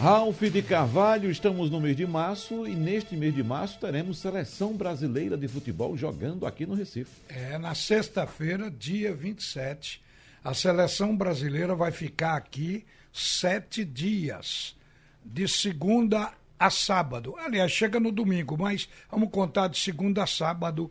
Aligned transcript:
Ralph 0.00 0.42
de 0.42 0.62
Carvalho, 0.62 1.28
estamos 1.28 1.72
no 1.72 1.80
mês 1.80 1.96
de 1.96 2.06
março 2.06 2.68
e 2.68 2.74
neste 2.76 3.16
mês 3.16 3.34
de 3.34 3.42
março 3.42 3.80
teremos 3.80 4.18
seleção 4.18 4.72
brasileira 4.74 5.36
de 5.36 5.48
futebol 5.48 5.96
jogando 5.96 6.46
aqui 6.46 6.64
no 6.64 6.74
Recife. 6.74 7.10
É, 7.28 7.58
na 7.58 7.74
sexta-feira, 7.74 8.70
dia 8.70 9.12
27, 9.12 10.00
a 10.44 10.54
seleção 10.54 11.16
brasileira 11.16 11.74
vai 11.74 11.90
ficar 11.90 12.36
aqui 12.36 12.86
sete 13.12 13.84
dias, 13.84 14.76
de 15.24 15.48
segunda 15.48 16.32
a 16.60 16.70
sábado. 16.70 17.34
Aliás, 17.36 17.72
chega 17.72 17.98
no 17.98 18.12
domingo, 18.12 18.56
mas 18.56 18.88
vamos 19.10 19.30
contar 19.30 19.66
de 19.66 19.78
segunda 19.78 20.22
a 20.22 20.26
sábado 20.28 20.88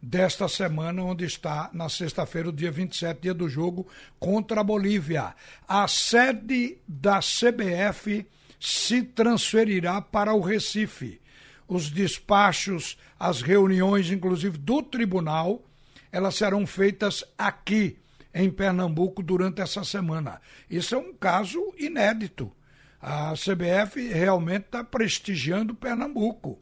desta 0.00 0.48
semana, 0.48 1.02
onde 1.02 1.26
está 1.26 1.68
na 1.74 1.90
sexta-feira, 1.90 2.48
o 2.48 2.52
dia 2.52 2.70
27, 2.70 3.20
dia 3.20 3.34
do 3.34 3.50
jogo 3.50 3.86
contra 4.18 4.62
a 4.62 4.64
Bolívia. 4.64 5.34
A 5.68 5.86
sede 5.86 6.78
da 6.88 7.20
CBF 7.20 8.26
se 8.58 9.02
transferirá 9.02 10.00
para 10.00 10.32
o 10.34 10.40
Recife. 10.40 11.20
Os 11.68 11.90
despachos, 11.90 12.96
as 13.18 13.42
reuniões, 13.42 14.10
inclusive 14.10 14.56
do 14.56 14.82
tribunal, 14.82 15.64
elas 16.12 16.36
serão 16.36 16.66
feitas 16.66 17.24
aqui 17.36 17.98
em 18.32 18.50
Pernambuco 18.50 19.22
durante 19.22 19.60
essa 19.60 19.82
semana. 19.82 20.40
Isso 20.70 20.94
é 20.94 20.98
um 20.98 21.12
caso 21.14 21.74
inédito. 21.78 22.52
A 23.00 23.32
CBF 23.34 24.08
realmente 24.08 24.66
está 24.66 24.84
prestigiando 24.84 25.74
Pernambuco. 25.74 26.60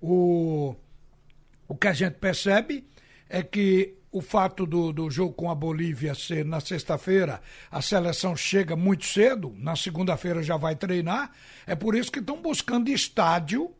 O, 0.00 0.74
o 1.68 1.76
que 1.76 1.86
a 1.86 1.92
gente 1.92 2.14
percebe 2.14 2.86
é 3.28 3.42
que 3.42 3.94
o 4.12 4.20
fato 4.20 4.66
do, 4.66 4.92
do 4.92 5.10
jogo 5.10 5.32
com 5.32 5.50
a 5.50 5.54
Bolívia 5.54 6.14
ser 6.14 6.44
na 6.44 6.60
sexta-feira, 6.60 7.40
a 7.70 7.80
seleção 7.80 8.36
chega 8.36 8.76
muito 8.76 9.06
cedo, 9.06 9.54
na 9.58 9.74
segunda-feira 9.74 10.42
já 10.42 10.58
vai 10.58 10.76
treinar, 10.76 11.30
é 11.66 11.74
por 11.74 11.94
isso 11.96 12.12
que 12.12 12.18
estão 12.18 12.40
buscando 12.40 12.90
estádio 12.90 13.74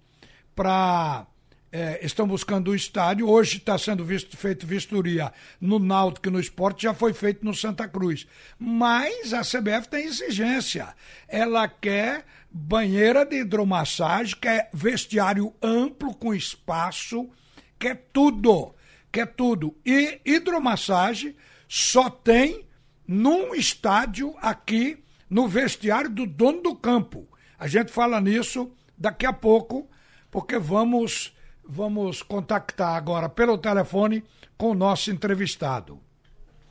para. 0.56 1.26
É, 1.74 2.04
estão 2.04 2.28
buscando 2.28 2.70
o 2.70 2.74
estádio. 2.74 3.26
Hoje 3.26 3.56
está 3.56 3.78
sendo 3.78 4.04
visto, 4.04 4.36
feito 4.36 4.66
vistoria 4.66 5.32
no 5.58 5.78
Náutico 5.78 6.28
e 6.28 6.30
no 6.30 6.38
Esporte, 6.38 6.82
já 6.82 6.92
foi 6.92 7.14
feito 7.14 7.42
no 7.46 7.54
Santa 7.54 7.88
Cruz. 7.88 8.26
Mas 8.58 9.32
a 9.32 9.40
CBF 9.40 9.88
tem 9.88 10.04
exigência. 10.04 10.94
Ela 11.26 11.66
quer 11.66 12.26
banheira 12.50 13.24
de 13.24 13.36
hidromassagem, 13.36 14.36
quer 14.38 14.68
vestiário 14.74 15.54
amplo 15.62 16.14
com 16.14 16.34
espaço, 16.34 17.30
quer 17.78 18.06
tudo 18.12 18.74
que 19.12 19.20
é 19.20 19.26
tudo. 19.26 19.76
E 19.84 20.20
hidromassagem 20.24 21.36
só 21.68 22.08
tem 22.08 22.66
num 23.06 23.54
estádio 23.54 24.34
aqui 24.40 25.04
no 25.28 25.46
vestiário 25.46 26.10
do 26.10 26.26
dono 26.26 26.62
do 26.62 26.74
campo. 26.74 27.28
A 27.58 27.66
gente 27.66 27.92
fala 27.92 28.20
nisso 28.20 28.72
daqui 28.96 29.26
a 29.26 29.32
pouco, 29.32 29.88
porque 30.30 30.58
vamos 30.58 31.36
vamos 31.64 32.22
contactar 32.22 32.96
agora 32.96 33.28
pelo 33.28 33.56
telefone 33.56 34.24
com 34.56 34.70
o 34.70 34.74
nosso 34.74 35.10
entrevistado. 35.10 36.00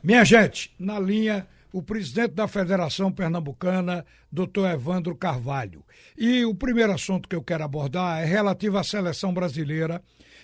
Minha 0.02 0.24
gente, 0.24 0.74
na 0.78 0.98
linha 1.00 1.46
o 1.72 1.82
presidente 1.82 2.34
da 2.34 2.46
Federação 2.46 3.10
Pernambucana, 3.10 4.04
doutor 4.30 4.70
Evandro 4.70 5.16
Carvalho. 5.16 5.82
E 6.16 6.44
o 6.44 6.54
primeiro 6.54 6.92
assunto 6.92 7.28
que 7.28 7.34
eu 7.34 7.42
quero 7.42 7.64
abordar 7.64 8.20
é 8.20 8.26
relativo 8.26 8.76
à 8.76 8.84
seleção 8.84 9.32
brasileira, 9.32 10.02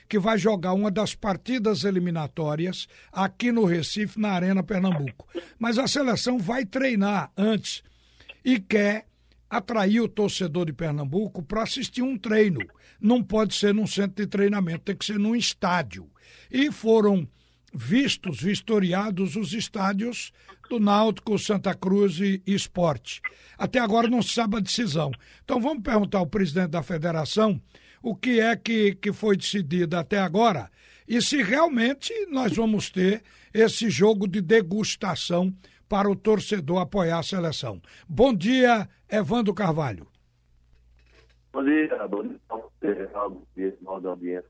que 0.08 0.18
vai 0.18 0.38
jogar 0.38 0.72
uma 0.72 0.90
das 0.90 1.14
partidas 1.14 1.84
eliminatórias 1.84 2.88
aqui 3.12 3.52
no 3.52 3.64
Recife, 3.64 4.18
na 4.18 4.30
Arena 4.30 4.62
Pernambuco. 4.62 5.28
Mas 5.58 5.78
a 5.78 5.86
seleção 5.86 6.38
vai 6.38 6.64
treinar 6.64 7.30
antes 7.36 7.82
e 8.44 8.58
quer 8.58 9.06
atrair 9.50 10.00
o 10.00 10.08
torcedor 10.08 10.66
de 10.66 10.72
Pernambuco 10.72 11.42
para 11.42 11.62
assistir 11.62 12.02
um 12.02 12.16
treino. 12.18 12.60
Não 13.00 13.22
pode 13.22 13.54
ser 13.54 13.74
num 13.74 13.86
centro 13.86 14.16
de 14.16 14.26
treinamento, 14.26 14.84
tem 14.84 14.96
que 14.96 15.04
ser 15.04 15.18
num 15.18 15.36
estádio. 15.36 16.10
E 16.50 16.72
foram 16.72 17.28
vistos, 17.72 18.40
vistoriados 18.40 19.36
os 19.36 19.52
estádios 19.52 20.32
do 20.68 20.80
Náutico, 20.80 21.38
Santa 21.38 21.74
Cruz 21.74 22.18
e 22.20 22.42
Esporte. 22.46 23.20
Até 23.56 23.78
agora 23.78 24.08
não 24.08 24.22
se 24.22 24.34
sabe 24.34 24.56
a 24.56 24.60
decisão. 24.60 25.10
Então 25.44 25.60
vamos 25.60 25.82
perguntar 25.82 26.18
ao 26.18 26.26
presidente 26.26 26.70
da 26.70 26.82
federação 26.82 27.60
o 28.02 28.14
que 28.14 28.40
é 28.40 28.56
que, 28.56 28.94
que 28.94 29.12
foi 29.12 29.36
decidido 29.36 29.96
até 29.96 30.18
agora 30.18 30.70
e 31.08 31.22
se 31.22 31.42
realmente 31.42 32.12
nós 32.26 32.54
vamos 32.54 32.90
ter 32.90 33.22
esse 33.52 33.88
jogo 33.88 34.28
de 34.28 34.42
degustação 34.42 35.52
para 35.88 36.10
o 36.10 36.14
torcedor 36.14 36.82
apoiar 36.82 37.18
a 37.18 37.22
seleção. 37.22 37.80
Bom 38.06 38.34
dia, 38.34 38.86
Evandro 39.10 39.54
Carvalho. 39.54 40.06
Bom 41.50 41.64
dia, 41.64 42.06
bom 42.08 42.22
dia, 43.56 43.78
bom 43.80 44.16
dia, 44.16 44.44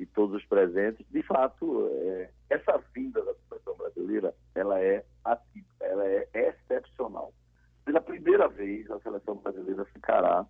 e 0.00 0.06
todos 0.06 0.36
os 0.36 0.44
presentes. 0.46 1.04
De 1.10 1.22
fato, 1.22 1.88
é, 1.92 2.30
essa 2.48 2.82
vinda 2.94 3.22
da 3.22 3.34
seleção 3.48 3.76
brasileira, 3.76 4.34
ela 4.54 4.80
é 4.80 5.04
atípica, 5.24 5.84
ela 5.84 6.06
é 6.06 6.28
excepcional. 6.34 7.32
Pela 7.84 8.00
primeira 8.00 8.48
vez, 8.48 8.90
a 8.90 8.98
seleção 9.00 9.36
brasileira 9.36 9.84
ficará 9.86 10.46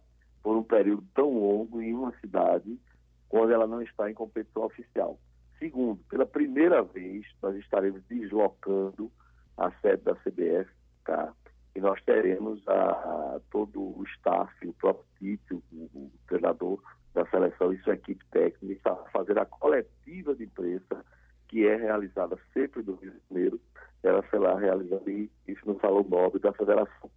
por 0.49 0.57
um 0.57 0.63
período 0.63 1.05
tão 1.15 1.31
longo 1.31 1.83
em 1.83 1.93
uma 1.93 2.11
cidade 2.21 2.81
quando 3.29 3.53
ela 3.53 3.67
não 3.67 3.83
está 3.83 4.11
em 4.11 4.15
competição 4.15 4.63
oficial. 4.65 5.21
Segundo, 5.59 6.01
pela 6.09 6.25
primeira 6.25 6.83
vez, 6.83 7.27
nós 7.43 7.55
estaremos 7.57 8.03
deslocando 8.05 9.13
a 9.59 9.71
sede 9.83 10.05
da 10.05 10.15
CBF 10.15 10.71
cá, 11.05 11.35
e 11.77 11.81
nós 11.83 12.03
teremos 12.03 12.67
a, 12.67 12.73
a, 12.73 13.41
todo 13.51 13.79
o 13.79 14.03
staff, 14.15 14.51
o 14.67 14.73
próprio 14.73 15.05
Tite, 15.19 15.53
o, 15.53 15.63
o, 15.71 16.11
treinador 16.27 16.83
da 17.13 17.27
seleção 17.27 17.71
e 17.75 17.83
sua 17.83 17.93
equipe 17.93 18.25
técnica, 18.31 18.73
está 18.73 18.97
fazendo 19.13 19.41
a 19.41 19.45
coletiva 19.45 20.35
de 20.35 20.45
imprensa 20.45 21.05
que 21.49 21.67
é 21.67 21.77
realizada 21.77 22.39
sempre 22.55 22.83
no 22.83 22.95
Rio 22.95 23.13
de 23.13 23.21
Janeiro, 23.29 23.61
ela 24.03 24.25
será 24.31 24.59
realizada 24.59 25.11
isso 25.11 25.61
no 25.67 25.79
Salão 25.79 26.07
Nobre 26.09 26.41
da 26.41 26.55
Federação. 26.55 27.11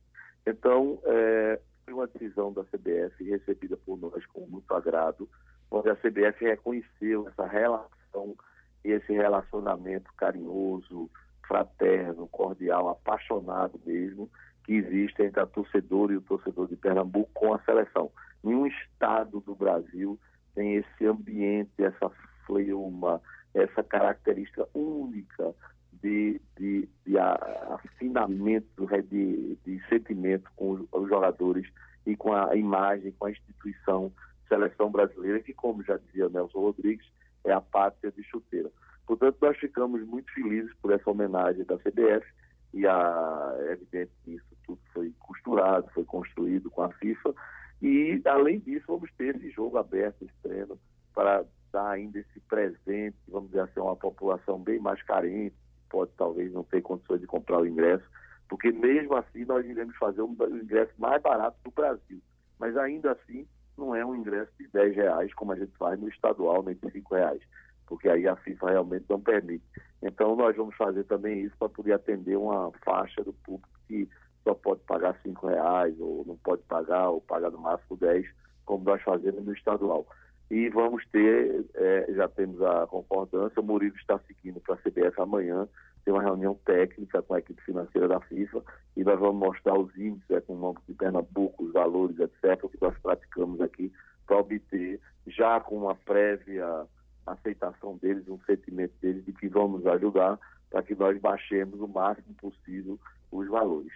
Então, 0.46 1.00
é, 1.06 1.62
foi 1.91 1.94
uma 1.94 2.07
decisão 2.07 2.53
da 2.53 2.63
CBF 2.63 3.24
recebida 3.24 3.75
por 3.78 3.97
nós 4.00 4.25
com 4.28 4.47
muito 4.47 4.74
agrado, 4.74 5.29
onde 5.69 5.90
a 5.90 5.96
CBF 5.96 6.44
reconheceu 6.44 7.28
essa 7.28 7.46
relação 7.46 8.35
esse 8.84 9.13
relacionamento 9.13 10.12
carinhoso, 10.18 11.07
fraterno, 11.47 12.28
cordial, 12.28 12.90
apaixonado 12.90 13.80
mesmo, 13.85 14.28
que 14.63 14.74
existe 14.74 15.22
entre 15.22 15.40
a 15.40 15.46
torcedora 15.46 16.13
e 16.13 16.18
o 16.18 16.22
torcedor 16.22 16.68
de 16.68 16.75
Pernambuco 16.75 17.30
com 17.31 17.53
a 17.53 17.59
seleção. 17.59 18.12
Nenhum 18.44 18.66
estado 18.66 19.40
do 19.41 19.53
Brasil 19.53 20.19
tem 20.56 20.78
esse 20.78 21.06
ambiente, 21.06 21.72
essa 21.78 22.09
fleuma, 22.47 23.22
essa 23.53 23.84
característica 23.84 24.68
única 24.74 25.53
de, 26.01 26.41
de, 26.57 26.89
de 27.06 27.17
afinamento, 27.17 28.88
de, 29.09 29.56
de 29.66 29.88
sentimento 29.88 30.50
com 30.56 30.85
os, 30.91 31.09
jogadores 31.09 31.67
e 32.06 32.16
com 32.16 32.34
a 32.34 32.56
imagem, 32.56 33.13
com 33.17 33.25
a 33.25 33.31
instituição 33.31 34.12
seleção 34.47 34.91
brasileira, 34.91 35.39
que, 35.39 35.53
como 35.53 35.84
já 35.84 35.97
dizia 35.97 36.28
Nelson 36.28 36.59
Rodrigues, 36.59 37.07
é 37.45 37.53
a 37.53 37.62
pátria 37.62 38.12
de 38.12 38.22
chuteira. 38.23 38.69
Portanto, 39.07 39.38
nós 39.41 39.57
ficamos 39.57 40.06
muito 40.06 40.31
felizes 40.34 40.73
por 40.81 40.91
essa 40.91 41.09
homenagem 41.09 41.63
da 41.63 41.78
CBF 41.78 42.25
e 42.73 42.85
a, 42.85 43.56
é 43.62 43.73
evidente 43.73 44.12
que 44.23 44.35
isso 44.35 44.57
tudo 44.66 44.81
foi 44.94 45.13
costurado, 45.19 45.89
foi 45.94 46.03
construído 46.03 46.69
com 46.69 46.81
a 46.81 46.91
FIFA 46.94 47.33
e, 47.81 48.22
além 48.25 48.59
disso, 48.59 48.85
vamos 48.88 49.12
ter 49.18 49.35
esse 49.35 49.50
jogo 49.51 49.78
aberto, 49.78 50.23
esse 50.23 50.33
treino, 50.44 50.78
para 51.13 51.45
dar 51.72 51.91
ainda 51.91 52.19
esse 52.19 52.39
presente, 52.41 53.18
vamos 53.28 53.50
dizer 53.50 53.62
assim, 53.62 53.79
a 53.79 53.83
uma 53.83 53.95
população 53.95 54.59
bem 54.59 54.79
mais 54.79 55.01
carente, 55.03 55.56
pode 55.91 56.12
talvez 56.18 56.52
não 56.53 56.63
ter 56.63 56.81
condições 56.81 57.19
de 57.19 57.28
comprar 57.28 57.59
o 57.59 57.68
ingresso, 57.68 58.03
porque 58.47 58.72
mesmo 58.72 59.16
assim 59.16 59.46
nós 59.46 59.66
iremos 59.66 59.96
fazer 59.97 60.22
um 60.22 60.35
ingresso 60.50 60.94
mais 60.97 61.22
barato 61.22 61.57
do 61.63 61.72
Brasil. 61.72 62.19
Mas 62.57 62.75
ainda 62.77 63.12
assim 63.12 63.45
não 63.77 63.94
é 63.94 64.06
um 64.06 64.15
ingresso 64.15 64.51
de 64.57 64.68
10 64.69 64.95
reais, 64.95 65.33
como 65.33 65.51
a 65.51 65.56
gente 65.56 65.71
faz 65.77 66.00
no 66.00 66.07
estadual, 66.07 66.63
nem 66.63 66.75
de 66.75 66.92
5 66.92 67.15
reais, 67.15 67.42
porque 67.86 68.07
aí 68.07 68.27
a 68.27 68.36
FIFA 68.38 68.71
realmente 68.71 69.06
não 69.10 69.19
permite. 69.19 69.63
Então 70.01 70.36
nós 70.36 70.56
vamos 70.56 70.75
fazer 70.75 71.04
também 71.04 71.42
isso 71.42 71.56
para 71.60 71.69
poder 71.69 71.94
atender 71.94 72.38
uma 72.38 72.71
faixa 72.83 73.24
do 73.24 73.33
público 73.33 73.69
que 73.88 74.07
só 74.44 74.54
pode 74.54 74.81
pagar 74.81 75.19
5 75.21 75.48
reais, 75.48 76.00
ou 76.00 76.24
não 76.25 76.38
pode 76.38 76.63
pagar, 76.63 77.10
ou 77.10 77.21
pagar 77.21 77.51
no 77.51 77.60
máximo 77.60 77.98
10, 77.98 78.25
como 78.65 78.86
nós 78.86 79.01
fazemos 79.01 79.44
no 79.44 79.54
estadual 79.54 80.07
e 80.51 80.68
vamos 80.68 81.07
ter, 81.07 81.65
é, 81.75 82.07
já 82.13 82.27
temos 82.27 82.62
a 82.62 82.86
concordância, 82.86 83.62
o 83.62 83.63
Murilo 83.63 83.95
está 83.95 84.19
seguindo 84.27 84.60
para 84.60 84.75
a 84.75 84.77
CBF 84.77 85.21
amanhã, 85.21 85.65
tem 86.03 86.13
uma 86.13 86.24
reunião 86.24 86.56
técnica 86.65 87.21
com 87.21 87.33
a 87.33 87.39
equipe 87.39 87.62
financeira 87.63 88.07
da 88.07 88.19
FIFA 88.21 88.63
e 88.95 89.03
nós 89.03 89.19
vamos 89.19 89.48
mostrar 89.48 89.77
os 89.77 89.95
índices 89.98 90.30
econômicos 90.30 90.86
de 90.88 90.94
Pernambuco, 90.94 91.65
os 91.65 91.74
valores, 91.74 92.18
etc., 92.19 92.69
que 92.69 92.81
nós 92.81 92.98
praticamos 93.00 93.62
aqui 93.62 93.92
para 94.25 94.38
obter, 94.38 95.00
já 95.27 95.59
com 95.59 95.77
uma 95.77 95.95
prévia 95.95 96.86
aceitação 97.25 97.98
deles, 97.98 98.27
um 98.27 98.39
sentimento 98.45 98.94
deles 99.01 99.25
de 99.25 99.33
que 99.33 99.48
vamos 99.48 99.86
ajudar 99.86 100.39
para 100.69 100.81
que 100.83 100.95
nós 100.95 101.19
baixemos 101.19 101.80
o 101.80 101.88
máximo 101.88 102.33
possível 102.36 103.00
os 103.31 103.48
valores. 103.48 103.92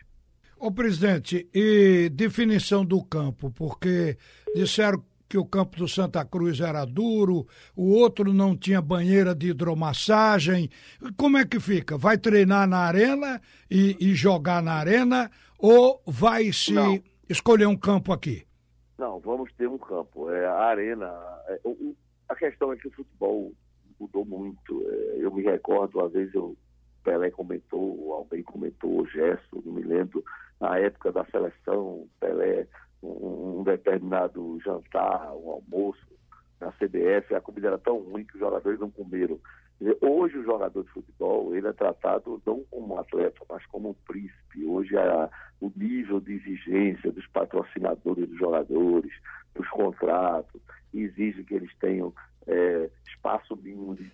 Ô 0.58 0.72
presidente, 0.72 1.50
e 1.54 2.10
definição 2.10 2.86
do 2.86 3.04
campo, 3.04 3.52
porque 3.52 4.18
disseram 4.56 5.04
que 5.36 5.38
o 5.38 5.46
campo 5.46 5.76
do 5.76 5.86
Santa 5.86 6.24
Cruz 6.24 6.62
era 6.62 6.86
duro, 6.86 7.46
o 7.76 7.92
outro 7.92 8.34
não 8.34 8.56
tinha 8.56 8.82
banheira 8.82 9.36
de 9.36 9.50
hidromassagem. 9.50 10.70
Como 11.18 11.38
é 11.38 11.46
que 11.46 11.60
fica? 11.60 11.98
Vai 11.98 12.18
treinar 12.18 12.66
na 12.66 12.78
arena 12.78 13.42
e, 13.70 13.98
e 14.00 14.16
jogar 14.16 14.64
na 14.64 14.76
arena 14.76 15.30
ou 15.60 16.02
vai 16.08 16.54
se 16.54 16.72
não. 16.72 17.04
escolher 17.28 17.66
um 17.66 17.76
campo 17.76 18.14
aqui? 18.14 18.48
Não, 18.98 19.20
vamos 19.20 19.52
ter 19.58 19.68
um 19.68 19.78
campo. 19.78 20.32
É, 20.32 20.46
a 20.46 20.68
arena. 20.68 21.14
É, 21.50 21.60
o, 21.66 21.94
a 22.30 22.36
questão 22.36 22.72
é 22.72 22.78
que 22.78 22.88
o 22.88 22.92
futebol 22.92 23.52
mudou 24.00 24.24
muito. 24.24 24.86
É, 24.90 25.18
eu 25.18 25.34
me 25.34 25.44
recordo, 25.44 26.00
às 26.00 26.14
vezes 26.14 26.34
eu 26.34 26.56
Pelé 27.04 27.30
comentou, 27.30 28.14
alguém 28.14 28.42
comentou, 28.42 29.02
o 29.02 29.08
Gerson, 29.08 29.62
não 29.66 29.74
me 29.74 29.84
lembro, 29.84 30.24
na 30.62 30.80
época 30.80 31.12
da 31.12 31.26
seleção, 31.26 32.08
Pelé 32.22 32.68
um, 33.06 33.64
determinado 33.64 34.60
jantar, 34.64 35.34
um 35.36 35.52
almoço 35.52 36.06
na 36.60 36.72
CBF, 36.72 37.36
a 37.36 37.42
comida 37.42 37.68
era 37.68 37.78
tão 37.78 38.00
ruim 38.00 38.24
que 38.24 38.36
os 38.36 38.40
jogadores 38.40 38.80
não 38.80 38.90
comeram. 38.90 39.40
Hoje 40.02 40.38
o 40.38 40.44
jogador 40.44 40.84
de 40.84 40.90
futebol 40.92 41.54
ele 41.54 41.68
é 41.68 41.74
tratado 41.74 42.42
não 42.46 42.64
como 42.72 42.96
um 42.96 43.00
atleta, 43.00 43.42
mas 43.50 43.66
como 43.66 43.90
um 43.90 43.94
príncipe. 44.08 44.66
Hoje 44.66 44.98
a, 44.98 45.30
o 45.60 45.72
nível 45.76 46.22
de 46.22 46.34
exigência 46.34 47.12
dos 47.12 47.28
patrocinadores 47.28 48.30
dos 48.30 48.38
jogadores, 48.38 49.12
dos 49.54 49.68
contratos, 49.70 50.62
exige 50.94 51.44
que 51.44 51.56
eles 51.56 51.76
tenham 51.80 52.14
é, 52.48 52.90
espaço 53.06 53.56
mínimo 53.58 53.96
de 53.96 54.10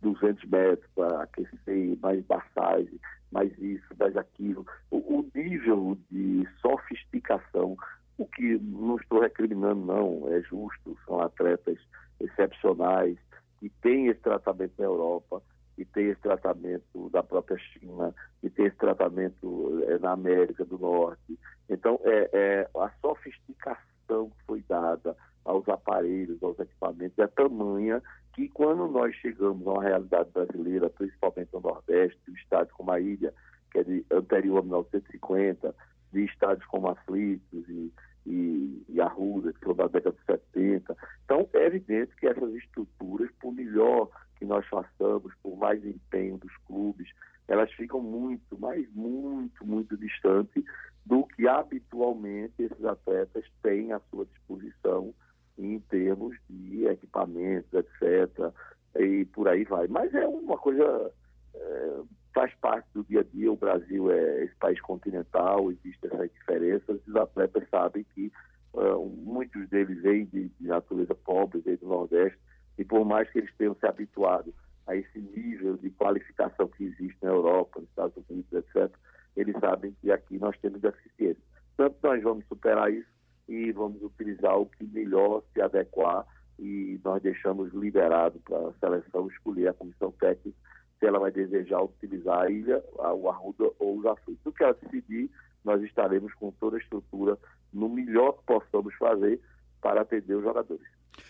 200 0.00 0.44
metros 0.48 0.88
para 0.94 1.22
aquecer, 1.24 1.98
mais 2.00 2.24
massagem, 2.28 3.00
mais 3.32 3.50
isso, 3.58 3.86
mais 3.98 4.16
aquilo. 4.16 4.64
O, 4.90 4.96
o 4.96 5.30
nível 5.34 5.98
de 6.10 6.46
sofisticação 6.60 7.76
o 8.18 8.26
que 8.26 8.58
não 8.58 8.96
estou 8.96 9.20
recriminando, 9.20 9.80
não, 9.86 10.28
é 10.28 10.40
justo, 10.42 10.98
são 11.06 11.20
atletas 11.20 11.78
excepcionais 12.20 13.16
que 13.60 13.70
têm 13.80 14.08
esse 14.08 14.20
tratamento 14.20 14.72
na 14.76 14.84
Europa, 14.84 15.40
que 15.76 15.84
têm 15.84 16.08
esse 16.08 16.20
tratamento 16.20 17.08
da 17.10 17.22
própria 17.22 17.56
China, 17.56 18.12
que 18.40 18.50
têm 18.50 18.66
esse 18.66 18.76
tratamento 18.76 19.80
é, 19.86 19.98
na 19.98 20.12
América 20.12 20.64
do 20.64 20.78
Norte. 20.78 21.38
Então, 21.70 22.00
é, 22.02 22.28
é, 22.32 22.70
a 22.76 22.90
sofisticação 23.00 24.30
que 24.30 24.44
foi 24.46 24.64
dada 24.68 25.16
aos 25.44 25.68
aparelhos, 25.68 26.42
aos 26.42 26.58
equipamentos, 26.58 27.18
é 27.18 27.26
tamanha 27.28 28.02
que 28.34 28.48
quando 28.48 28.88
nós 28.88 29.14
chegamos 29.16 29.66
a 29.66 29.70
uma 29.70 29.82
realidade 29.82 30.30
brasileira, 30.30 30.90
principalmente 30.90 31.50
no 31.52 31.60
Nordeste, 31.60 32.18
um 32.28 32.34
estado 32.34 32.70
como 32.74 32.90
a 32.90 33.00
ilha, 33.00 33.32
que 33.70 33.78
é 33.78 33.84
de, 33.84 34.06
anterior 34.10 34.58
a 34.58 34.62
1950, 34.62 35.74
de 36.12 36.24
estados 36.24 36.64
como 36.66 36.88
Aflitos 36.88 37.68
e 37.68 37.92
e, 38.28 38.84
e 38.88 39.00
Arruda, 39.00 39.52
que 39.54 39.64
foi 39.64 39.74
da 39.74 39.86
década 39.86 40.14
de 40.14 40.24
70. 40.26 40.96
Então, 41.24 41.48
é 41.54 41.66
evidente 41.66 42.14
que 42.16 42.26
essas 42.26 42.54
estruturas, 42.54 43.30
por 43.40 43.52
melhor 43.52 44.10
que 44.36 44.44
nós 44.44 44.66
façamos, 44.66 45.32
por 45.42 45.56
mais 45.56 45.84
empenho 45.84 46.36
dos 46.36 46.54
clubes, 46.66 47.08
elas 47.48 47.72
ficam 47.72 48.02
muito, 48.02 48.58
mas 48.58 48.86
muito, 48.92 49.66
muito 49.66 49.96
distantes 49.96 50.62
do 51.06 51.26
que 51.28 51.48
habitualmente 51.48 52.52
esses 52.58 52.84
atletas 52.84 53.44
têm 53.62 53.92
à 53.92 54.00
sua 54.10 54.26
disposição 54.26 55.14
em 55.56 55.80
termos 55.80 56.36
de 56.50 56.86
equipamentos, 56.86 57.72
etc. 57.72 58.52
E 58.96 59.24
por 59.24 59.48
aí 59.48 59.64
vai. 59.64 59.88
Mas 59.88 60.12
é 60.14 60.26
uma 60.26 60.58
coisa 60.58 61.10
é, 61.54 62.00
faz 62.38 62.54
parte 62.60 62.86
do 62.94 63.02
dia 63.02 63.20
a 63.20 63.24
dia. 63.24 63.50
O 63.50 63.56
Brasil 63.56 64.12
é 64.12 64.44
esse 64.44 64.54
país 64.60 64.80
continental, 64.80 65.72
existem 65.72 66.08
essas 66.12 66.30
diferenças. 66.30 67.00
Os 67.04 67.16
atletas 67.16 67.68
sabem 67.68 68.06
que 68.14 68.30
uh, 68.74 69.04
muitos 69.24 69.68
deles 69.68 70.00
vêm 70.00 70.24
de, 70.26 70.48
de, 70.48 70.68
natureza 70.68 71.16
pobre, 71.16 71.60
vêm 71.60 71.74
do 71.74 71.88
Nordeste, 71.88 72.38
e 72.78 72.84
por 72.84 73.04
mais 73.04 73.28
que 73.30 73.38
eles 73.38 73.52
tenham 73.56 73.74
se 73.74 73.84
habituado 73.84 74.54
a 74.86 74.94
esse 74.94 75.18
nível 75.18 75.76
de 75.78 75.90
qualificação 75.90 76.68
que 76.68 76.84
existe 76.84 77.18
na 77.20 77.30
Europa, 77.30 77.80
nos 77.80 77.88
Estados 77.88 78.16
Unidos, 78.30 78.52
etc., 78.52 78.88
eles 79.36 79.56
sabem 79.58 79.92
que 80.00 80.12
aqui 80.12 80.38
nós 80.38 80.56
temos 80.58 80.80
deficiência. 80.80 81.42
Tanto 81.76 81.96
nós 82.04 82.22
vamos 82.22 82.46
superar 82.46 82.92
isso 82.92 83.10
e 83.48 83.72
vamos 83.72 84.00
utilizar 84.00 84.56
o 84.56 84.66
que 84.66 84.84
melhor 84.84 85.42
se 85.52 85.60
adequar 85.60 86.24
e 86.56 87.00
nós 87.04 87.20
deixamos 87.20 87.72
liberado 87.72 88.38
para 88.40 88.68
a 88.68 88.72
seleção 88.74 89.26
escolher 89.28 89.68
a 89.68 89.74
comissão 89.74 90.12
técnica 90.12 90.56
se 90.98 91.06
ela 91.06 91.18
vai 91.18 91.30
desejar 91.30 91.82
utilizar 91.82 92.42
a 92.42 92.50
ilha, 92.50 92.82
o 92.96 93.28
Arruda 93.28 93.70
ou 93.78 93.98
os 93.98 94.06
aflitos. 94.06 94.44
O 94.44 94.52
que 94.52 94.64
ela 94.64 94.76
decidir, 94.82 95.30
nós 95.64 95.82
estaremos 95.82 96.32
com 96.34 96.50
toda 96.52 96.76
a 96.76 96.80
estrutura 96.80 97.38
no 97.72 97.88
melhor 97.88 98.32
que 98.32 98.44
possamos 98.46 98.94
fazer 98.94 99.40
para 99.80 100.02
atender 100.02 100.34
os 100.34 100.42
jogadores. 100.42 100.86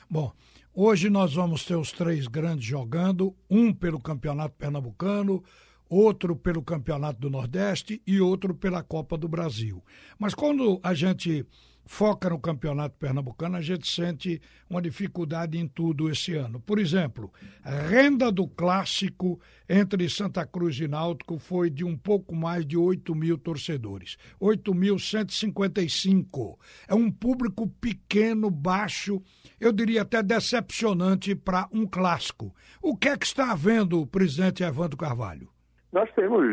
Bom, 0.08 0.32
hoje 0.74 1.10
nós 1.10 1.34
vamos 1.34 1.64
ter 1.64 1.76
os 1.76 1.92
três 1.92 2.26
grandes 2.26 2.64
jogando, 2.64 3.34
um 3.48 3.72
pelo 3.72 4.00
Campeonato 4.00 4.54
Pernambucano, 4.56 5.42
outro 5.88 6.36
pelo 6.36 6.62
Campeonato 6.62 7.20
do 7.20 7.30
Nordeste 7.30 8.02
e 8.06 8.20
outro 8.20 8.54
pela 8.54 8.82
Copa 8.82 9.16
do 9.16 9.28
Brasil. 9.28 9.82
Mas 10.18 10.34
quando 10.34 10.80
a 10.82 10.94
gente 10.94 11.46
foca 11.88 12.29
no 12.29 12.38
Campeonato 12.38 12.94
Pernambucano, 12.99 13.56
a 13.56 13.62
gente 13.62 13.88
sente 13.88 14.43
uma 14.69 14.82
dificuldade 14.82 15.56
em 15.58 15.67
tudo 15.67 16.11
esse 16.11 16.35
ano. 16.35 16.61
Por 16.61 16.79
exemplo, 16.79 17.32
a 17.64 17.70
renda 17.70 18.31
do 18.31 18.46
clássico 18.46 19.40
entre 19.67 20.06
Santa 20.11 20.46
Cruz 20.46 20.79
e 20.79 20.87
Náutico 20.87 21.38
foi 21.38 21.70
de 21.70 21.85
um 21.85 21.96
pouco 21.96 22.37
mais 22.37 22.67
de 22.67 22.76
8 22.76 23.14
mil 23.14 23.38
torcedores. 23.38 24.19
8.155. 24.38 26.58
É 26.87 26.94
um 26.94 27.11
público 27.11 27.67
pequeno, 27.67 28.50
baixo, 28.50 29.23
eu 29.58 29.73
diria 29.73 30.02
até 30.02 30.23
decepcionante 30.23 31.35
para 31.35 31.67
um 31.73 31.87
clássico. 31.87 32.55
O 32.82 32.99
que 32.99 33.08
é 33.08 33.17
que 33.17 33.25
está 33.25 33.52
havendo, 33.52 34.06
presidente 34.06 34.62
Evandro 34.62 34.99
Carvalho? 34.99 35.49
Nós 35.90 36.12
temos 36.12 36.44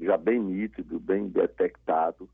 já 0.00 0.16
bem 0.16 0.40
nítido, 0.40 1.00
bem 1.00 1.26
detectado, 1.26 2.28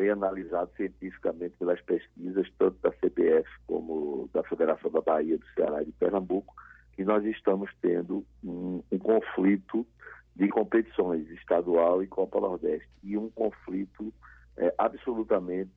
bem 0.00 0.08
analisado 0.08 0.70
cientificamente 0.78 1.54
pelas 1.58 1.78
pesquisas, 1.82 2.50
tanto 2.58 2.78
da 2.80 2.90
CBF 2.90 3.46
como 3.66 4.30
da 4.32 4.42
Federação 4.44 4.90
da 4.90 5.02
Bahia, 5.02 5.36
do 5.36 5.44
Ceará 5.54 5.82
e 5.82 5.86
de 5.86 5.92
Pernambuco, 5.92 6.54
que 6.94 7.04
nós 7.04 7.22
estamos 7.26 7.70
tendo 7.82 8.24
um, 8.42 8.82
um 8.90 8.98
conflito 8.98 9.86
de 10.34 10.48
competições 10.48 11.28
estadual 11.32 12.02
e 12.02 12.06
Copa 12.06 12.40
Nordeste, 12.40 12.88
e 13.04 13.18
um 13.18 13.28
conflito 13.28 14.10
é, 14.56 14.74
absolutamente 14.78 15.70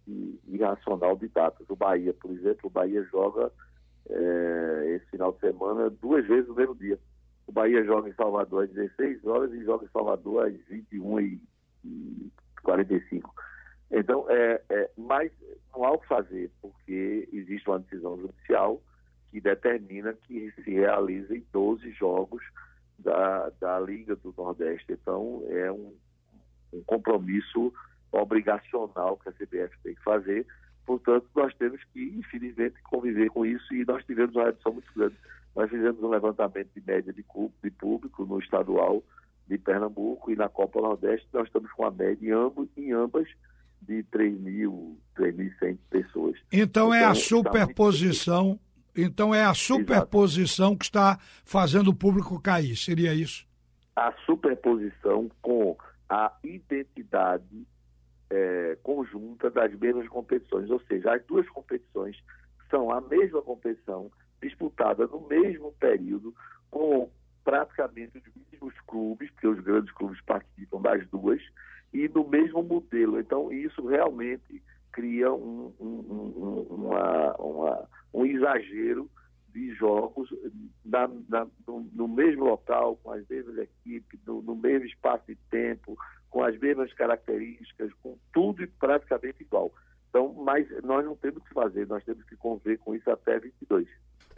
irracional 0.48 1.18
de 1.18 1.28
datas. 1.28 1.70
O 1.70 1.76
Bahia, 1.76 2.14
por 2.14 2.32
exemplo, 2.32 2.68
o 2.68 2.70
Bahia 2.70 3.04
joga 3.12 3.52
é, 4.10 4.94
esse 4.96 5.06
final 5.08 5.34
de 5.34 5.42
semana 5.42 5.90
duas 5.90 6.26
vezes 6.26 6.48
no 6.48 6.56
mesmo 6.56 6.76
dia. 6.76 6.98
O 7.46 7.52
Bahia 7.52 7.84
joga 7.84 8.08
em 8.08 8.14
Salvador 8.14 8.64
às 8.64 8.70
16 8.70 9.26
horas 9.26 9.52
e 9.52 9.66
joga 9.66 9.84
em 9.84 9.90
Salvador 9.90 10.48
às 10.48 10.54
21h45. 10.72 13.30
Então, 13.94 14.26
é, 14.28 14.60
é, 14.70 14.90
mas 14.98 15.32
não 15.72 15.86
há 15.86 15.92
o 15.92 16.00
que 16.00 16.08
fazer, 16.08 16.52
porque 16.60 17.30
existe 17.32 17.70
uma 17.70 17.78
decisão 17.78 18.18
judicial 18.20 18.82
que 19.30 19.40
determina 19.40 20.14
que 20.14 20.52
se 20.52 20.72
realizem 20.72 21.46
12 21.54 21.92
jogos 21.92 22.44
da, 22.98 23.52
da 23.62 23.80
Liga 23.80 24.16
do 24.16 24.34
Nordeste. 24.36 24.94
Então, 24.94 25.44
é 25.48 25.72
um, 25.72 25.94
um 26.74 26.84
compromisso 26.86 27.72
obrigacional 28.12 29.18
que 29.18 29.30
a 29.30 29.32
CBF 29.32 29.78
tem 29.84 29.94
que 29.94 30.04
fazer. 30.04 30.48
Portanto, 30.88 31.28
nós 31.36 31.54
temos 31.56 31.82
que, 31.94 32.04
infelizmente, 32.18 32.82
conviver 32.84 33.30
com 33.30 33.46
isso 33.46 33.74
e 33.76 33.86
nós 33.86 34.04
tivemos 34.06 34.36
uma 34.36 34.46
redução 34.46 34.74
muito 34.74 34.92
grande. 34.96 35.16
Nós 35.56 35.70
fizemos 35.70 36.02
um 36.02 36.10
levantamento 36.10 36.70
de 36.74 36.82
média 36.86 37.14
de, 37.14 37.24
de 37.64 37.72
público 37.72 38.26
no 38.26 38.40
estadual 38.40 39.04
de 39.48 39.58
Pernambuco 39.60 40.32
e 40.32 40.36
na 40.36 40.50
Copa 40.50 40.82
Nordeste 40.82 41.28
nós 41.32 41.46
estamos 41.46 41.72
com 41.74 41.86
a 41.86 41.92
média 41.92 42.36
em, 42.78 42.82
em 42.82 42.92
ambas 42.92 43.28
de 43.88 44.04
3 44.04 44.40
mil, 44.40 44.98
3.100 45.18 45.78
pessoas. 45.90 46.38
Então, 46.52 46.88
então 46.88 46.94
é 46.94 47.00
a 47.00 47.12
então, 47.12 47.16
superposição, 47.16 48.60
então 48.96 49.36
é 49.36 49.44
a 49.44 49.54
superposição 49.54 50.68
Exato. 50.68 50.80
que 50.80 50.86
está 50.86 51.20
fazendo 51.46 51.90
o 51.90 51.96
público 51.96 52.42
cair, 52.42 52.76
seria 52.76 53.14
isso? 53.14 53.48
A 53.96 54.12
superposição 54.26 55.30
com 55.42 55.78
a 56.10 56.32
identidade 56.44 57.68
é, 58.30 58.78
conjunta 58.82 59.50
das 59.50 59.74
mesmas 59.76 60.08
competições, 60.08 60.70
ou 60.70 60.80
seja, 60.88 61.14
as 61.14 61.24
duas 61.26 61.48
competições 61.50 62.18
são 62.70 62.92
a 62.92 63.00
mesma 63.02 63.42
competição 63.42 64.12
disputada 64.42 65.06
no 65.08 65.28
mesmo 65.28 65.72
período 65.74 66.36
com 66.70 67.10
praticamente 67.44 68.18
os 68.18 68.24
mesmos 68.52 68.74
clubes, 68.88 69.30
porque 69.32 69.48
os 69.48 69.60
grandes 69.60 69.92
clubes 69.94 70.20
participam 70.22 70.82
das 70.82 71.08
duas, 71.10 71.42
e 71.94 72.10
no 72.10 72.28
mesmo 72.28 72.64
modelo. 72.64 73.20
Então, 73.20 73.52
isso 73.52 73.86
realmente 73.86 74.62
cria 74.92 75.32
um, 75.32 75.74
um, 75.80 76.68
uma, 76.70 77.36
uma, 77.36 77.90
um 78.14 78.26
exagero 78.26 79.10
de 79.54 79.74
jogos 79.76 80.30
na, 80.84 81.08
na, 81.30 81.48
no, 81.68 81.88
no, 81.94 82.08
mesmo 82.08 82.46
local, 82.46 83.00
com 83.04 83.12
as 83.12 83.28
mesmas 83.28 83.58
equipes, 83.58 84.20
no, 84.26 84.42
no, 84.42 84.56
mesmo 84.56 84.86
espaço 84.88 85.24
de 85.28 85.36
tempo, 85.50 85.98
com 86.30 86.44
as 86.44 86.58
mesmas 86.60 86.92
características, 86.94 87.92
com 88.02 88.18
tudo 88.34 88.68
praticamente 88.80 89.44
igual. 89.44 89.72
Então, 90.10 90.34
mas 90.34 90.68
nós 90.84 91.06
não 91.06 91.16
temos 91.16 91.44
que 91.44 91.54
fazer, 91.54 91.88
nós 91.88 92.04
temos 92.04 92.24
que 92.26 92.36
conviver 92.36 92.78
com 92.80 92.96
isso 92.96 93.10
até 93.10 93.40
22. 93.40 93.88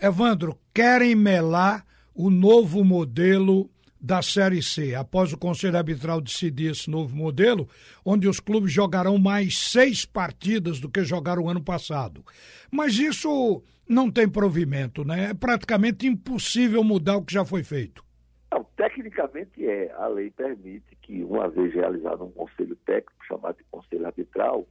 Evandro, 0.02 0.58
querem 0.74 1.16
melar 1.16 1.86
o 2.14 2.30
novo 2.30 2.84
modelo 2.84 3.70
da 4.06 4.22
Série 4.22 4.62
C, 4.62 4.94
após 4.94 5.34
o 5.34 5.38
Conselho 5.38 5.78
Arbitral 5.78 6.22
decidir 6.22 6.72
esse 6.72 6.88
novo 6.92 7.16
modelo, 7.16 7.68
onde 8.06 8.28
os 8.28 8.40
clubes 8.40 8.72
jogarão 8.72 9.18
mais 9.18 9.58
seis 9.58 10.06
partidas 10.06 10.80
do 10.80 10.88
que 10.88 11.04
jogaram 11.04 11.42
o 11.42 11.50
ano 11.50 11.64
passado. 11.64 12.24
Mas 12.72 13.00
isso 13.00 13.64
não 13.90 14.12
tem 14.12 14.30
provimento, 14.30 15.04
né? 15.04 15.32
É 15.32 15.34
praticamente 15.34 16.06
impossível 16.06 16.84
mudar 16.84 17.18
o 17.18 17.26
que 17.26 17.34
já 17.34 17.44
foi 17.44 17.64
feito. 17.64 18.06
Não, 18.54 18.64
tecnicamente 18.78 19.66
é. 19.66 19.92
A 19.98 20.08
lei 20.08 20.30
permite 20.30 20.96
que, 21.02 21.24
uma 21.24 21.50
vez 21.50 21.74
realizado 21.74 22.26
um 22.26 22.32
conselho 22.32 22.76
técnico, 22.86 23.26
chamado 23.26 23.58
de 23.58 23.64
conselho 23.72 24.06
arbitral, 24.06 24.68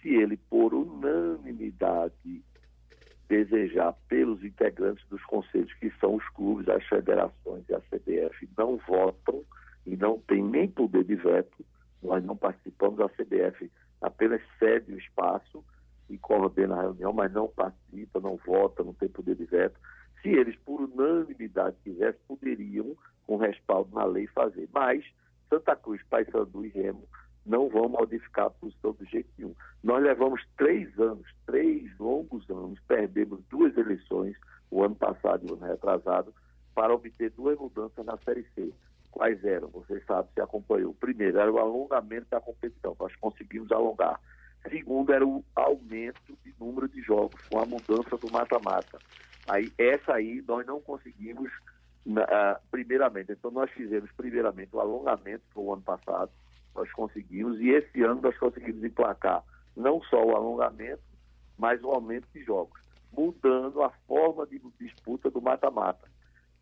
se 0.00 0.10
ele, 0.10 0.36
por 0.48 0.72
unanimidade, 0.72 2.40
desejar 3.28 3.92
pelos 4.08 4.42
integrantes 4.44 5.06
dos 5.08 5.24
conselhos, 5.24 5.72
que 5.74 5.90
são 6.00 6.14
os 6.14 6.28
clubes, 6.30 6.68
as 6.68 6.84
federações 6.84 7.64
e 7.68 7.74
a 7.74 7.80
CBF, 7.80 8.48
não 8.56 8.76
votam 8.86 9.44
e 9.84 9.96
não 9.96 10.18
tem 10.20 10.42
nem 10.42 10.68
poder 10.68 11.04
de 11.04 11.14
veto. 11.16 11.64
Nós 12.02 12.24
não 12.24 12.36
participamos, 12.36 13.00
a 13.00 13.08
CBF 13.08 13.70
apenas 14.00 14.40
cede 14.58 14.92
o 14.92 14.98
espaço 14.98 15.64
e 16.08 16.16
coordena 16.18 16.76
a 16.76 16.82
reunião, 16.82 17.12
mas 17.12 17.32
não 17.32 17.48
participa, 17.48 18.20
não 18.20 18.36
vota, 18.36 18.84
não 18.84 18.94
tem 18.94 19.08
poder 19.08 19.34
de 19.34 19.44
veto. 19.44 19.78
Se 20.22 20.28
eles, 20.28 20.56
por 20.64 20.80
unanimidade, 20.80 21.76
quisessem, 21.82 22.20
poderiam, 22.28 22.96
com 23.26 23.36
respaldo 23.36 23.94
na 23.94 24.04
lei, 24.04 24.26
fazer. 24.28 24.68
Mas 24.72 25.04
Santa 25.48 25.74
Cruz, 25.74 26.00
Paysandu 26.08 26.64
e 26.64 26.68
Remo 26.68 27.06
não 27.46 27.68
vão 27.68 27.88
modificar 27.88 28.46
a 28.46 28.50
posição 28.50 28.92
do 28.92 29.04
jeito 29.04 29.28
nenhum. 29.38 29.54
Nós 29.82 30.02
levamos 30.02 30.42
três 30.56 30.98
anos, 30.98 31.26
três 31.46 31.96
longos 31.98 32.48
anos, 32.50 32.78
perdemos 32.86 33.40
duas 33.50 33.76
eleições, 33.76 34.36
o 34.70 34.82
ano 34.82 34.96
passado 34.96 35.46
e 35.46 35.50
o 35.50 35.54
ano 35.54 35.66
retrasado, 35.66 36.34
para 36.74 36.92
obter 36.92 37.30
duas 37.30 37.58
mudanças 37.58 38.04
na 38.04 38.16
Série 38.18 38.44
C. 38.54 38.72
Quais 39.10 39.42
eram? 39.44 39.68
Vocês 39.68 40.04
sabem, 40.04 40.30
se 40.34 40.40
acompanhou. 40.40 40.92
Primeiro 40.94 41.38
era 41.38 41.50
o 41.50 41.58
alongamento 41.58 42.26
da 42.30 42.40
competição, 42.40 42.94
nós 42.98 43.14
conseguimos 43.16 43.72
alongar. 43.72 44.20
Segundo 44.68 45.12
era 45.12 45.24
o 45.24 45.44
aumento 45.54 46.36
de 46.44 46.52
número 46.58 46.88
de 46.88 47.00
jogos, 47.00 47.40
com 47.48 47.58
a 47.58 47.64
mudança 47.64 48.16
do 48.16 48.30
mata-mata. 48.30 48.98
Aí, 49.48 49.72
essa 49.78 50.14
aí 50.14 50.42
nós 50.46 50.66
não 50.66 50.80
conseguimos, 50.80 51.50
uh, 52.06 52.60
primeiramente. 52.70 53.32
Então, 53.32 53.50
nós 53.50 53.70
fizemos, 53.70 54.10
primeiramente, 54.16 54.74
o 54.74 54.80
alongamento, 54.80 55.44
que 55.46 55.54
foi 55.54 55.64
o 55.64 55.72
ano 55.72 55.82
passado, 55.82 56.30
nós 56.76 56.92
conseguimos, 56.92 57.60
e 57.60 57.70
esse 57.70 58.02
ano 58.02 58.20
nós 58.20 58.36
conseguimos 58.38 58.84
emplacar 58.84 59.42
não 59.76 60.00
só 60.02 60.24
o 60.24 60.36
alongamento, 60.36 61.02
mas 61.58 61.82
o 61.82 61.90
aumento 61.90 62.26
de 62.32 62.42
jogos, 62.42 62.80
mudando 63.12 63.82
a 63.82 63.90
forma 64.06 64.46
de 64.46 64.60
disputa 64.80 65.30
do 65.30 65.40
mata-mata. 65.40 66.08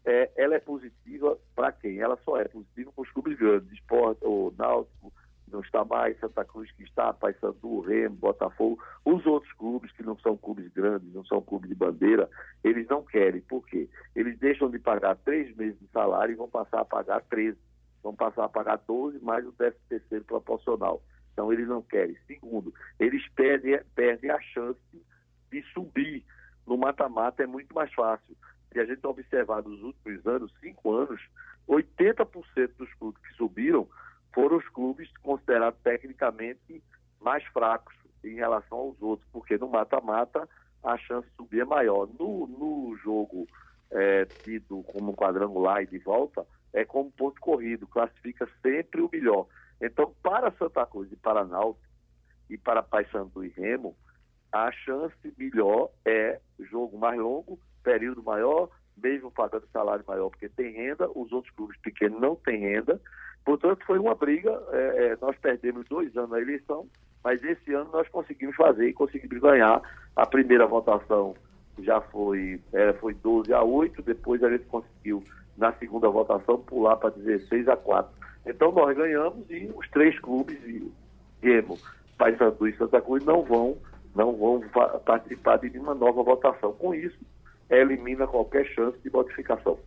É, 0.04 0.30
ela 0.36 0.54
é 0.54 0.60
positiva 0.60 1.38
para 1.54 1.72
quem? 1.72 1.98
Ela 1.98 2.18
só 2.24 2.38
é 2.38 2.44
positiva 2.44 2.92
para 2.92 3.02
os 3.02 3.10
clubes 3.10 3.38
grandes, 3.38 3.72
Esporte, 3.72 4.24
o 4.24 4.52
Náutico, 4.56 5.12
não 5.50 5.60
está 5.60 5.84
mais, 5.84 6.18
Santa 6.18 6.44
Cruz 6.44 6.70
que 6.72 6.82
está, 6.82 7.12
Paysandu, 7.12 7.80
Remo, 7.80 8.16
Botafogo, 8.16 8.82
os 9.04 9.24
outros 9.24 9.52
clubes 9.54 9.90
que 9.92 10.02
não 10.02 10.18
são 10.18 10.36
clubes 10.36 10.68
grandes, 10.72 11.12
não 11.14 11.24
são 11.24 11.40
clubes 11.40 11.68
de 11.68 11.74
bandeira, 11.74 12.28
eles 12.62 12.86
não 12.88 13.02
querem. 13.02 13.40
Por 13.42 13.66
quê? 13.66 13.88
Eles 14.14 14.38
deixam 14.38 14.70
de 14.70 14.78
pagar 14.78 15.16
três 15.16 15.54
meses 15.56 15.78
de 15.78 15.86
salário 15.88 16.32
e 16.32 16.36
vão 16.36 16.48
passar 16.48 16.80
a 16.80 16.84
pagar 16.84 17.22
13 17.22 17.56
vão 18.04 18.14
passar 18.14 18.44
a 18.44 18.48
pagar 18.48 18.76
12 18.86 19.18
mais 19.20 19.44
o 19.46 19.52
13 19.52 19.76
terceiro 19.88 20.24
proporcional. 20.24 21.02
Então 21.32 21.52
eles 21.52 21.66
não 21.66 21.82
querem. 21.82 22.16
Segundo, 22.26 22.72
eles 23.00 23.26
perdem, 23.30 23.80
perdem 23.94 24.30
a 24.30 24.40
chance 24.40 24.78
de 25.50 25.62
subir. 25.72 26.22
No 26.66 26.76
mata-mata 26.76 27.42
é 27.42 27.46
muito 27.46 27.74
mais 27.74 27.92
fácil. 27.92 28.36
Se 28.72 28.78
a 28.78 28.84
gente 28.84 29.04
observar 29.06 29.62
nos 29.62 29.82
últimos 29.82 30.26
anos, 30.26 30.52
cinco 30.60 30.92
anos, 30.92 31.20
80% 31.68 32.76
dos 32.76 32.92
clubes 32.94 33.20
que 33.22 33.34
subiram 33.34 33.88
foram 34.32 34.58
os 34.58 34.68
clubes 34.68 35.10
considerados 35.18 35.80
tecnicamente 35.82 36.82
mais 37.20 37.44
fracos 37.46 37.94
em 38.22 38.34
relação 38.34 38.78
aos 38.78 39.00
outros, 39.00 39.28
porque 39.32 39.56
no 39.56 39.68
mata-mata 39.68 40.48
a 40.82 40.98
chance 40.98 41.26
de 41.28 41.36
subir 41.36 41.60
é 41.60 41.64
maior. 41.64 42.08
No, 42.18 42.46
no 42.46 42.96
jogo 42.96 43.46
é, 43.90 44.24
tido 44.24 44.82
como 44.82 45.14
quadrangular 45.14 45.82
e 45.82 45.86
de 45.86 45.98
volta, 45.98 46.46
é 46.74 46.84
como 46.84 47.10
ponto 47.12 47.40
corrido, 47.40 47.86
classifica 47.86 48.48
sempre 48.60 49.00
o 49.00 49.08
melhor. 49.10 49.46
Então, 49.80 50.12
para 50.22 50.50
Santa 50.52 50.84
Cruz 50.84 51.10
e 51.10 51.16
para 51.16 51.44
Náutico 51.44 51.86
e 52.50 52.58
para 52.58 52.82
Paysandu 52.82 53.44
e 53.44 53.48
Remo, 53.48 53.96
a 54.52 54.70
chance 54.72 55.16
melhor 55.38 55.90
é 56.04 56.40
jogo 56.58 56.98
mais 56.98 57.18
longo, 57.18 57.58
período 57.82 58.22
maior, 58.22 58.68
mesmo 58.96 59.30
pagando 59.30 59.66
salário 59.72 60.04
maior, 60.06 60.30
porque 60.30 60.48
tem 60.48 60.72
renda, 60.72 61.08
os 61.14 61.32
outros 61.32 61.54
clubes 61.54 61.76
pequenos 61.80 62.20
não 62.20 62.36
têm 62.36 62.60
renda. 62.60 63.00
Portanto, 63.44 63.84
foi 63.86 63.98
uma 63.98 64.14
briga. 64.14 64.50
É, 64.72 65.06
é, 65.06 65.18
nós 65.20 65.36
perdemos 65.38 65.86
dois 65.88 66.16
anos 66.16 66.30
na 66.30 66.40
eleição, 66.40 66.88
mas 67.22 67.42
esse 67.42 67.72
ano 67.72 67.90
nós 67.92 68.08
conseguimos 68.08 68.56
fazer 68.56 68.88
e 68.88 68.92
conseguimos 68.92 69.38
ganhar. 69.38 69.82
A 70.16 70.26
primeira 70.26 70.66
votação 70.66 71.34
já 71.80 72.00
foi, 72.00 72.60
é, 72.72 72.92
foi 72.94 73.14
12 73.14 73.52
a 73.52 73.62
8, 73.62 74.02
depois 74.02 74.42
a 74.42 74.50
gente 74.50 74.64
conseguiu 74.66 75.22
na 75.56 75.72
segunda 75.74 76.08
votação 76.08 76.58
pular 76.58 76.96
para 76.96 77.10
16 77.10 77.68
a 77.68 77.76
4. 77.76 78.10
Então 78.46 78.72
nós 78.72 78.96
ganhamos 78.96 79.48
e 79.50 79.70
os 79.74 79.88
três 79.90 80.18
clubes, 80.20 80.58
Remo, 81.42 81.78
Paysandu 82.18 82.68
e 82.68 82.76
Santa 82.76 83.00
Cruz, 83.00 83.24
não 83.24 83.42
vão, 83.42 83.76
não 84.14 84.36
vão 84.36 84.62
participar 85.04 85.58
de 85.58 85.70
nenhuma 85.70 85.94
nova 85.94 86.22
votação. 86.22 86.72
Com 86.72 86.94
isso, 86.94 87.18
elimina 87.70 88.26
qualquer 88.26 88.66
chance 88.66 88.98
de 89.02 89.10
modificação. 89.10 89.78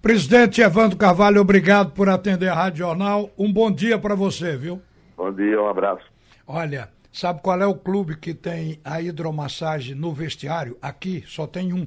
Presidente 0.00 0.60
Evandro 0.60 0.98
Carvalho, 0.98 1.40
obrigado 1.40 1.92
por 1.92 2.08
atender 2.08 2.48
a 2.48 2.54
Rádio 2.54 2.78
Jornal. 2.78 3.30
Um 3.38 3.52
bom 3.52 3.70
dia 3.70 3.98
para 3.98 4.14
você, 4.14 4.56
viu? 4.56 4.80
Bom 5.16 5.32
dia, 5.32 5.60
um 5.60 5.68
abraço. 5.68 6.04
Olha, 6.46 6.90
sabe 7.10 7.40
qual 7.40 7.60
é 7.60 7.66
o 7.66 7.74
clube 7.74 8.16
que 8.16 8.34
tem 8.34 8.78
a 8.84 9.00
hidromassagem 9.00 9.94
no 9.94 10.12
vestiário? 10.12 10.76
Aqui 10.80 11.24
só 11.26 11.46
tem 11.46 11.72
um. 11.72 11.86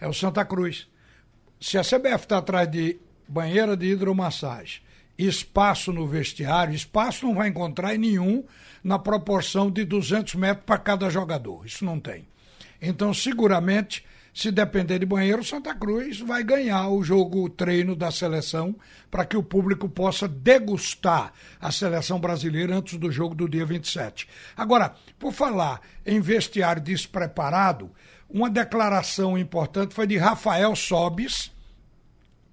É 0.00 0.06
o 0.06 0.12
Santa 0.12 0.44
Cruz 0.44 0.88
se 1.60 1.78
a 1.78 1.82
CBF 1.82 2.24
está 2.24 2.38
atrás 2.38 2.70
de 2.70 2.98
banheira 3.28 3.76
de 3.76 3.86
hidromassagem, 3.86 4.80
espaço 5.18 5.92
no 5.92 6.06
vestiário, 6.06 6.74
espaço 6.74 7.26
não 7.26 7.34
vai 7.34 7.48
encontrar 7.48 7.94
em 7.94 7.98
nenhum 7.98 8.44
na 8.84 8.98
proporção 8.98 9.70
de 9.70 9.84
200 9.84 10.34
metros 10.34 10.64
para 10.66 10.78
cada 10.78 11.08
jogador. 11.10 11.66
Isso 11.66 11.84
não 11.84 11.98
tem. 11.98 12.28
Então, 12.80 13.12
seguramente, 13.14 14.04
se 14.36 14.50
depender 14.50 14.98
de 14.98 15.06
banheiro, 15.06 15.42
Santa 15.42 15.74
Cruz 15.74 16.20
vai 16.20 16.44
ganhar 16.44 16.90
o 16.90 17.02
jogo 17.02 17.44
o 17.44 17.48
treino 17.48 17.96
da 17.96 18.10
seleção 18.10 18.76
para 19.10 19.24
que 19.24 19.34
o 19.34 19.42
público 19.42 19.88
possa 19.88 20.28
degustar 20.28 21.32
a 21.58 21.72
seleção 21.72 22.20
brasileira 22.20 22.76
antes 22.76 22.98
do 22.98 23.10
jogo 23.10 23.34
do 23.34 23.48
dia 23.48 23.64
27. 23.64 24.28
Agora, 24.54 24.94
por 25.18 25.32
falar 25.32 25.80
em 26.04 26.20
vestiário 26.20 26.82
despreparado, 26.82 27.90
uma 28.28 28.50
declaração 28.50 29.38
importante 29.38 29.94
foi 29.94 30.06
de 30.06 30.16
Rafael 30.16 30.74
Sobis, 30.74 31.52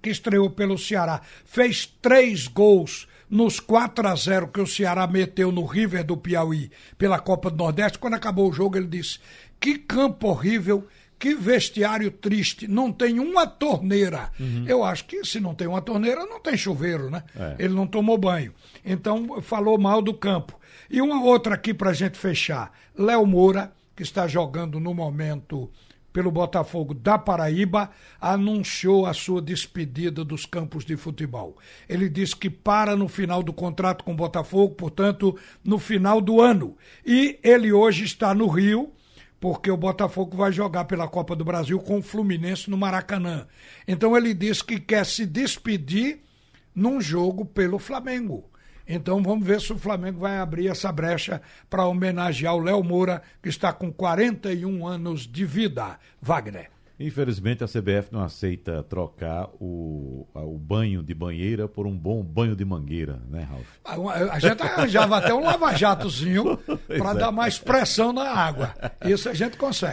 que 0.00 0.10
estreou 0.10 0.50
pelo 0.50 0.78
Ceará. 0.78 1.20
Fez 1.44 1.86
três 2.00 2.46
gols 2.46 3.08
nos 3.28 3.58
4 3.58 4.06
a 4.06 4.14
0 4.14 4.48
que 4.48 4.60
o 4.60 4.66
Ceará 4.66 5.06
meteu 5.06 5.50
no 5.50 5.64
River 5.64 6.04
do 6.04 6.16
Piauí 6.16 6.70
pela 6.96 7.18
Copa 7.18 7.50
do 7.50 7.56
Nordeste. 7.56 7.98
Quando 7.98 8.14
acabou 8.14 8.48
o 8.48 8.52
jogo, 8.52 8.76
ele 8.76 8.86
disse: 8.86 9.18
Que 9.58 9.78
campo 9.78 10.28
horrível, 10.28 10.86
que 11.18 11.34
vestiário 11.34 12.10
triste, 12.10 12.68
não 12.68 12.92
tem 12.92 13.18
uma 13.18 13.46
torneira. 13.46 14.30
Uhum. 14.38 14.64
Eu 14.68 14.84
acho 14.84 15.06
que 15.06 15.24
se 15.24 15.40
não 15.40 15.54
tem 15.54 15.66
uma 15.66 15.80
torneira, 15.80 16.26
não 16.26 16.38
tem 16.38 16.56
chuveiro, 16.56 17.10
né? 17.10 17.24
É. 17.34 17.56
Ele 17.58 17.74
não 17.74 17.86
tomou 17.86 18.18
banho. 18.18 18.54
Então, 18.84 19.40
falou 19.40 19.78
mal 19.78 20.02
do 20.02 20.14
campo. 20.14 20.58
E 20.90 21.00
uma 21.00 21.24
outra 21.24 21.54
aqui 21.54 21.72
para 21.72 21.92
gente 21.92 22.18
fechar: 22.18 22.72
Léo 22.96 23.26
Moura 23.26 23.72
que 23.94 24.02
está 24.02 24.26
jogando 24.26 24.80
no 24.80 24.92
momento 24.94 25.70
pelo 26.14 26.30
Botafogo 26.30 26.94
da 26.94 27.18
Paraíba, 27.18 27.90
anunciou 28.20 29.04
a 29.04 29.12
sua 29.12 29.42
despedida 29.42 30.24
dos 30.24 30.46
campos 30.46 30.84
de 30.84 30.96
futebol. 30.96 31.56
Ele 31.88 32.08
disse 32.08 32.36
que 32.36 32.48
para 32.48 32.94
no 32.94 33.08
final 33.08 33.42
do 33.42 33.52
contrato 33.52 34.04
com 34.04 34.12
o 34.12 34.16
Botafogo, 34.16 34.76
portanto, 34.76 35.36
no 35.64 35.76
final 35.76 36.20
do 36.20 36.40
ano. 36.40 36.76
E 37.04 37.36
ele 37.42 37.72
hoje 37.72 38.04
está 38.04 38.32
no 38.32 38.46
Rio, 38.46 38.92
porque 39.40 39.68
o 39.68 39.76
Botafogo 39.76 40.36
vai 40.36 40.52
jogar 40.52 40.84
pela 40.84 41.08
Copa 41.08 41.34
do 41.34 41.44
Brasil 41.44 41.80
com 41.80 41.98
o 41.98 42.02
Fluminense 42.02 42.70
no 42.70 42.78
Maracanã. 42.78 43.48
Então 43.86 44.16
ele 44.16 44.32
disse 44.32 44.62
que 44.62 44.78
quer 44.78 45.04
se 45.04 45.26
despedir 45.26 46.20
num 46.72 47.00
jogo 47.00 47.44
pelo 47.44 47.78
Flamengo. 47.80 48.44
Então 48.86 49.22
vamos 49.22 49.46
ver 49.46 49.60
se 49.60 49.72
o 49.72 49.78
Flamengo 49.78 50.20
vai 50.20 50.38
abrir 50.38 50.68
essa 50.68 50.92
brecha 50.92 51.40
para 51.70 51.86
homenagear 51.86 52.54
o 52.54 52.60
Léo 52.60 52.82
Moura, 52.82 53.22
que 53.42 53.48
está 53.48 53.72
com 53.72 53.92
41 53.92 54.86
anos 54.86 55.26
de 55.26 55.44
vida. 55.44 55.98
Wagner. 56.20 56.74
Infelizmente 56.98 57.64
a 57.64 57.66
CBF 57.66 58.12
não 58.12 58.22
aceita 58.22 58.82
trocar 58.84 59.48
o, 59.60 60.28
o 60.32 60.56
banho 60.56 61.02
de 61.02 61.12
banheira 61.12 61.66
por 61.66 61.86
um 61.86 61.96
bom 61.96 62.22
banho 62.22 62.54
de 62.54 62.64
mangueira, 62.64 63.20
né, 63.28 63.48
Ralf? 63.50 63.66
A, 63.84 64.34
a 64.34 64.38
gente 64.38 64.62
arranjava 64.62 65.16
até 65.16 65.34
um 65.34 65.42
lava-jatozinho 65.42 66.56
para 66.86 67.10
é. 67.10 67.14
dar 67.14 67.32
mais 67.32 67.58
pressão 67.58 68.12
na 68.12 68.30
água. 68.30 68.72
Isso 69.04 69.28
a 69.28 69.34
gente 69.34 69.56
consegue. 69.56 69.92